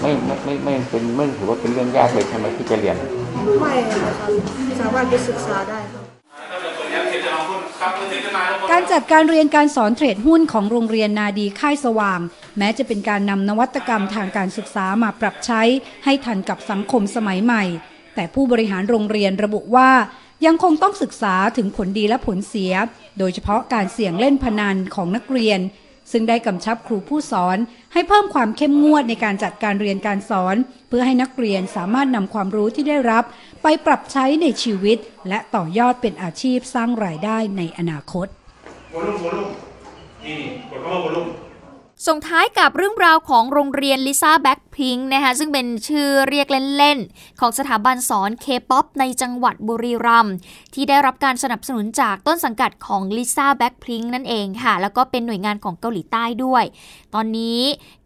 [0.02, 2.96] ไม่ไม่ไม่ไม่เป็นไม่ถือว่าเป็นเรื่องยากเลยใช่ไหมที่จะเรียน
[3.62, 4.14] ไม่เลยครับ
[4.80, 6.04] สามารถไปศึกษาได้ครับ
[8.72, 12.20] การจัดการเรียนการสอนเทรดหุ้นของโรงเรียนนาดีค่ายสว่าง
[12.58, 15.62] แม้จะเป็นการนำนวัตกรรมทางการศึกษามาปรับใช้
[16.06, 17.64] ให้ทันกับสังคมสมัยใหม่
[18.16, 19.90] แต่ผู้บริหารโรงเรียนระบุว่า
[20.46, 22.74] ยังคงต้องศึกษาถึงผลดีและผลเสีย
[23.20, 25.60] โดยเฉพาะการเสี่ยงเล่นพนันของนักเรียน
[26.12, 27.58] ซึ่งได้กำชับครูผู้สอน
[27.94, 30.56] ให้เพิ่มความเข้มงวดในการจัดการเรียนการสอน
[30.90, 33.24] เพื่อให้นักเรียนสามารถนำความรู้ที่ได้รับ
[33.64, 34.98] ไปปรับใช้ในชีวิต
[35.30, 38.28] และต่อยอดเป็นอาชีพสร้างรายได้ในอนาคต
[38.94, 39.50] volume volume
[40.26, 40.38] นี่
[40.70, 41.28] กดเข้ามา volume
[42.08, 50.36] ส่งท้ายกับเรื่องราวของโรงเรียนลิซ่าแบ็คพิงค์นะคะซึ่งเป็นชื่อเรียกเล่นๆ ของสถาบันสอนเคป๊อปในจังหวัดบุรีรัมย์
[50.74, 56.64] ที่ได้รับการสนับสนุนจากต้นสังกัดของลิซ่าแบ็คพิงค์นั่นเองค่ะ แล้วก็เป็นหน่วยงานของเกาหลีใต้ด้วย
[57.14, 57.60] ตอนนี้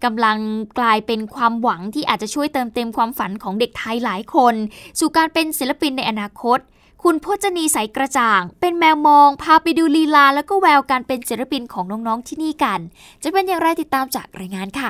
[0.03, 0.38] กำลัง
[0.79, 4.55] กลายเป็นความหวังที่อาจจะช่วยเติมเต็มความฝันของเด็กไทยหลายคน
[4.99, 6.60] สู่การเป็นศิลปินในอนาคต
[7.09, 12.79] คุณพจนีใสกระจ่าง เป็นแมวมอง พาไปดูลีลา แล้วก็แววการเป็นศิลปินของน้องๆที่นี่กัน
[13.23, 14.89] จะเป็นอย่างไรติดตามจากรายงานค่ะ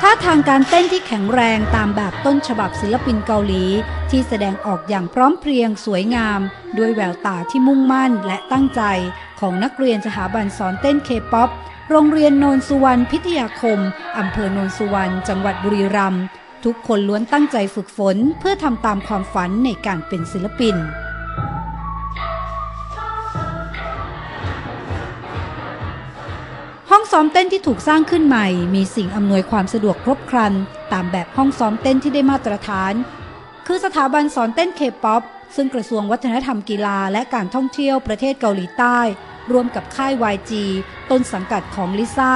[0.00, 3.64] ท่าทางการเต้นที่แข็งแรงตามแบบต้นฉบับศิลปินเกาหลี
[4.10, 6.40] ที่แสดงออกอย่างพร้อมเพรียงสวยงาม
[6.78, 8.82] ด้วยแววตาที่มุ่งมั่นและตั้งใจ
[9.40, 11.50] ของนักเรียนสถาบันสอนเต้นเคป๊อป
[11.92, 13.78] โรงเรียนโนนสุวรรณพิทยาคม
[14.18, 16.24] อำเภอโนนสุวรรณ จังหวัดบุรีรัมย์
[16.64, 20.76] ทุกคนล้วนตั้งใจฝึกฝนเพื่อทำตามความฝันในการเป็นศิลปิน
[26.90, 30.54] ห้องซ้อมเต้นที่ถูกสร้างขึ้นใหม่ มีสิ่งอำนวยความสะดวกครบครัน
[30.92, 32.94] ตามแบบห้องซ้อมเต้นที่ได้มาตรฐาน
[33.66, 35.22] คือสถาบันสอนเต้นเคป๊อป
[35.56, 38.98] ซึ่งกระทรวงวัฒนธรรมกีฬาและการท่องเที่ยวประเทศเกาหลีใต้
[39.52, 40.52] ร่วมกับค่าย YG
[41.10, 42.32] ต้นสังกัดของลิซ่า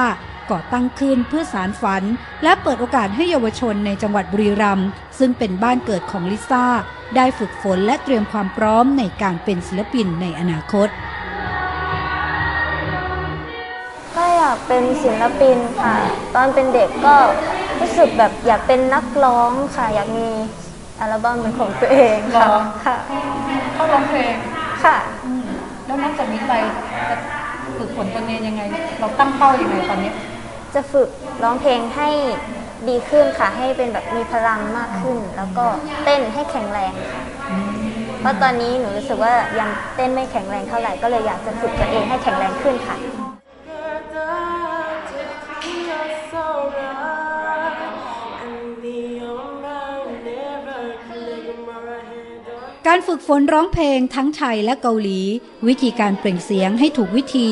[0.51, 2.03] ก่อตั้งขึ้นเพื่อสานฝัน
[2.43, 4.87] และเปิดโอกาสให้เยาวชนในจังหวัดบุรีรัมย์
[5.19, 6.65] ซึ่งเป็นบ้านเกิดของลิซ่า
[7.15, 10.87] ได้ฝึกฝนและเตรียมความพร้อมในการเป็นศิลปินในอนาคต
[14.15, 15.95] ก็อยากเป็นศิลปินค่ะ
[16.35, 17.15] ตอนเป็นเด็กก็
[17.79, 20.29] รู้สึกแบบอยากเป็นนักร้องค่ะ อยากมี
[20.99, 22.47] อัลบั้มเป็นของตัวเองค่ะ
[22.85, 22.95] ค่ะ
[23.73, 24.35] เข้าร้องเพลง
[24.83, 24.97] ค่ะ
[25.85, 26.53] แล้วนอกจากนี้ไป
[27.09, 27.15] จะ
[27.77, 28.61] ฝึกฝนตนเองยังไง
[28.99, 30.11] เราตั้งเป้ายังไงตอนนี้
[30.75, 31.09] จะฝึก
[31.43, 32.09] ร้องเพลงให้
[32.89, 35.65] ดีขึ้นค่ะ ให้เป็นแบบมีพลังมากขึ้น แล้วก็
[36.03, 37.23] เต้นให้แข็งแรงค่ะ
[38.19, 42.32] เพราะตอนนี้หนูรู้สึกว่ายังเต้นไม่แข็งแรงเท่าไหร่ก็เลยอยากจะฝึกตัวเองให้แข็ง
[52.95, 55.19] การฝึกฝนร้องเพลงทั้งไทยและเกาหลี
[55.67, 57.49] วิธีการเปล่งเสียงให้ถูกวิธี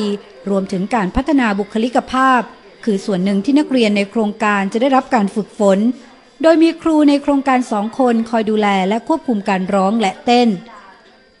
[0.50, 2.40] รวมถึงการพัฒนาบุคลิกภาพ
[2.84, 5.78] คือส่วนหนึ่งที่นักเรียนในโครงการจะได้รับการฝึกฝน
[6.42, 10.48] โดยมีครูในโครงการสองคนคอยดูแลและควบคุมการร้องและเต้น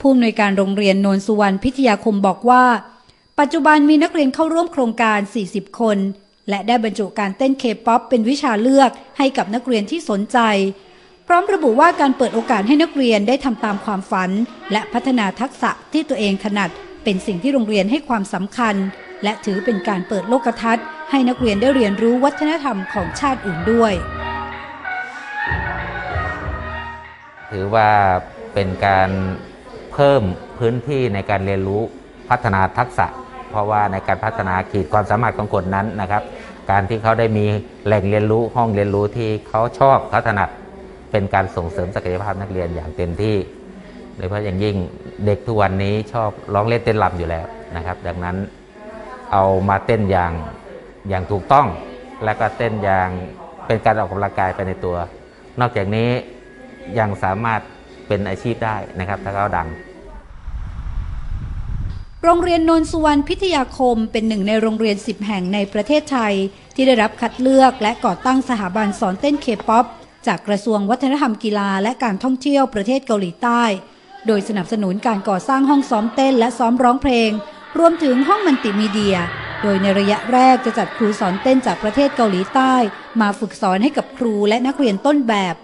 [0.00, 2.64] ผู้อำนวยการโรงเรียนโนนสุวรรณพิทยาคมบอกว่า
[3.40, 5.18] ปัจจุบันมีนักเรียนเข้าร่วมโครงการ
[5.50, 5.98] 40 คน
[6.48, 10.38] และได้บรรจุการเต้นเคป๊อปเป็นวิชาเลือกให้กับนักเรียนที่สนใจ
[11.32, 14.30] พร้อมระบุว่าการเปิดโอกาสให้นักเรียนได้ทำตามความฝัน
[14.72, 16.70] และพัฒนาทักษะที่ตัวเองถนัด
[17.04, 18.74] เป็นสิ่งที่โรงเรียนให้ความสำคัญ
[19.24, 23.92] และถือเป็นการเปิดโลกทัศน์ ให้นักเรียนได้เรียนรู้วัฒนธรรมของชาติอื่นด้วย
[27.50, 27.90] ถือว่า
[28.54, 29.10] เป็นการ
[29.92, 30.22] เพิ่ม
[30.58, 31.80] พื้นที่ในการเรียนรู้
[32.30, 33.06] พัฒนาทักษะ
[33.50, 36.22] เพราะว่าในการพัฒนาขีดความสามารถของคนนั้นนะครับ
[36.70, 37.44] การที่เขาได้มี
[37.86, 40.50] แหล่งเรียนรู้ห้องเรียนรู้ที่เขาชอบเขาถนัด
[41.12, 43.36] เป็นการส่งเสริมศักยภาพนักเรียนอย่างเต็มที่
[44.16, 44.76] โดยเฉพาะอย่างยิ่ง
[45.26, 47.46] เด็กทุกวันนี้ชอบร้องเล่นเต้นรำอยู่แล้ว
[47.76, 48.36] นะครับ ดังนั้น
[49.32, 50.32] เอามาเต้นอย่าง
[51.08, 51.66] อย่างถูกต้อง
[52.24, 53.08] และก็เต้นอย่าง
[53.66, 54.96] เป็นการออกกำลังกายไปในตัว
[55.60, 56.08] นอกจากนี้
[56.98, 57.60] ยังสามารถ
[58.08, 59.68] เป็นอาชีพได้นะครับ ถ้าเขาดัง
[62.24, 66.34] โรงเรียนนนสุวรรณพิทยาคมเป็นหนึ่งในโรงเรียน 10 แห่งในประเทศไทย
[66.74, 69.84] ที่ได้รับคัดเลือกและก่อตั้งสถาบันสอนเต้นเคป๊อป
[70.26, 73.62] จากกระทรวงวัฒนธรรมกีฬาและการท่องเที่ยวประเทศเกาหลีใต้
[74.26, 77.30] โดยสนับสนุนการก่อสร้างห้องซ้อมเต้นและซ้อมร้องเพลง
[77.78, 79.16] รวมถึงห้องมัลติมีเดีย
[79.62, 82.74] โดยในระยะแรกจะจัดครูสอนเต้นจากประเทศเกาหลีใต้
[83.20, 85.54] มาฝึกสอนให้กับครูและนักเรียนต้นแบบ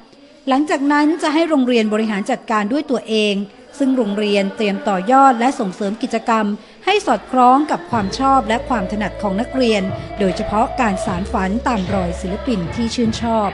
[0.49, 3.35] หลังจากนั้นจะให้โรงเรียนบริหารจัดการด้วยตัวเอง
[3.79, 6.47] ซึ่งโรงเรียนเตรียมต่อยอดและส่งเสริมกิจกรรม
[6.85, 9.83] ให้สอดคล้องกับความชอบและความถนัดของนักเรียน
[10.18, 13.51] โดยเฉพาะการสารฝันตามรอยศิลปินที่ชื่นชอบ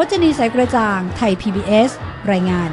[0.00, 1.90] พจนีสายกระจ่าง ไทย PBS
[2.30, 2.70] รายงาน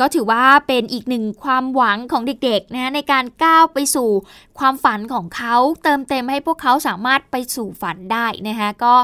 [0.00, 4.10] ก็ถือว่าเป็นอีกหนึ่งความหวังของเด็กๆนะในการก้าวไปสู่
[4.58, 8.94] ความฝันของเขา เติมเต็มให้พวกเขาสามารถไปสู่ฝันได้นะคะก็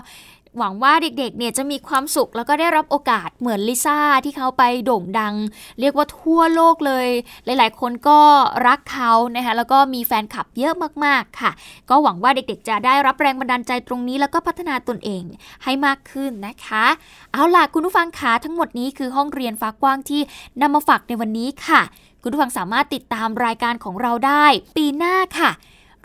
[0.58, 5.34] หวังว่าเด็กๆ เนี่ยจะมีความสุขแล้วก็ได้รับโอกาสเหมือนลิซ่าที่เขาไปโด่งดัง
[5.80, 7.08] เรียกว่าทั่วโลกเลย
[7.44, 8.20] หลายๆ คนก็
[8.66, 11.50] รักเขานะคะแล้วก็มีแฟนคลับเยอะมากๆค่ะ
[11.90, 15.22] ก็หวังว่าเด็กๆ จะได้รับแรงบันดาลใจตรงนี้ แล้วก็พัฒนาตนเอง
[15.64, 16.84] ให้มากขึ้นนะคะ
[17.32, 20.20] เอาล่ะคุณผู้ฟังคะทั้งหมดนี้คือห้องเรียนฟ้ากว้างที่
[20.60, 21.80] นำมาฝากในวันนี้ค่ะ
[22.22, 25.50] คุณผู้ฟังสามารถติดตามรายการของเราได้ ปีหน้าค่ะ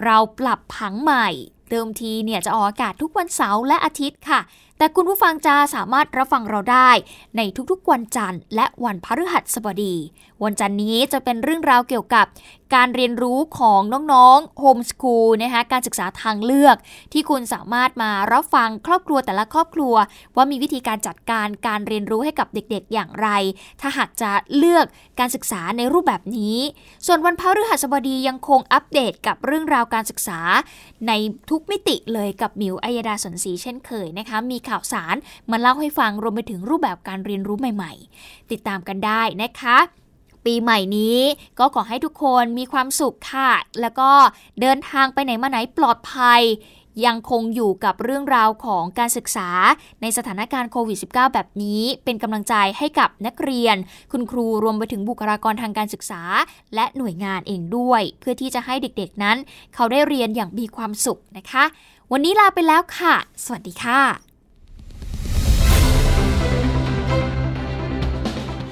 [0.05, 1.27] เราปรับผังใหม่
[1.71, 4.39] เดิมทีเนี่ยจะออกอากาศทุกวันเสาร์และอาทิตย์ค่ะ
[4.81, 6.89] แต่คุณผู้ฟังจะสามารถรับฟังเราได้
[7.37, 9.95] ในทุกๆวันจันทร์และวันพฤหัสบดี
[10.43, 12.25] วันจันทร์นี้จะเป็นเรื่องราวเกี่ยวกับ
[12.75, 13.81] การเรียนรู้ของ
[14.13, 16.75] น้องๆโฮมสคูลนะคะการศึกษาทางเลือก
[17.13, 19.95] ที่คุณสามารถมารับฟังครอบครัวแต่ละครอบครัว
[20.35, 23.27] ว่ามีวิธีการจัดการการเรียนรู้ให้กับเด็กๆอย่างไร
[23.81, 24.85] ถ้าหากจะเลือก
[25.19, 26.57] การศึกษาในรูปแบบนี้
[27.07, 30.39] ส่วนวันพฤหัสบดียังคงอัปเดตกับเรื่องราวการศึกษา
[31.07, 31.11] ใน
[31.49, 35.15] ทุกมิติเลยกับมิวอัยดาสนศรีเช่นเคยนะคะมีข่าวสาร
[35.51, 39.77] มาเล่าให้ฟังรวมไปถึงรูปแบบการเรียนรู้ใหม่ ๆ ติดตามกันได้นะคะ
[40.45, 41.19] ปีใหม่นี้
[41.59, 43.51] ก็ขอให้ทุกคนมีความสุขค่ะ
[43.81, 44.11] แล้วก็
[44.61, 46.41] เดินทางไปไหนมาไหนปลอดภัย
[47.05, 49.49] ยังคงอยู่กับเรื่องราวของการศึกษา
[50.01, 53.75] ในสถานการณ์โควิด -19 แบบนี้ เป็นกำลังใจให้กับนักเรียน
[54.11, 56.21] คุณครูรวมไปถึงบุคลากรทางการศึกษา
[56.75, 59.37] และหน่วยงานเองด้วย เพื่อที่จะให้เด็กๆนั้น
[59.75, 61.63] เขาได้เรียนอย่างมีความสุขนะคะ
[62.11, 64.28] วันนี้ลาไปแล้วค่ะ สวัสดีค่ะ